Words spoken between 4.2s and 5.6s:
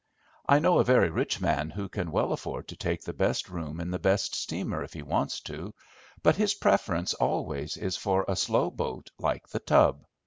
steamer if he wants